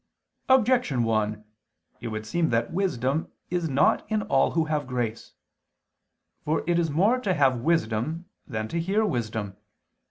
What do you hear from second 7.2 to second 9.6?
have wisdom than to hear wisdom.